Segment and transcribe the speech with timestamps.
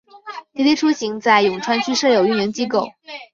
[0.55, 2.87] 滴滴出行在永川区设有运营机构。